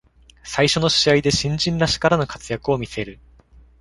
[0.43, 3.19] 最初の試合で新人らしからぬ活躍を見せる